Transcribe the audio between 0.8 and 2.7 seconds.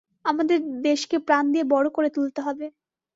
দেশকে প্রাণ দিয়ে বড়ো করে তুলতে হবে।